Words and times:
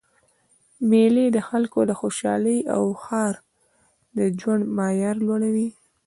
میلې 0.89 1.25
د 1.35 1.37
خلکو 1.49 1.79
د 1.89 1.91
خوشحالۍ 2.01 2.59
او 2.75 2.83
ښار 3.03 3.33
د 4.17 4.17
ژوند 4.39 4.63
معیار 4.77 5.15
لوړوي. 5.25 5.67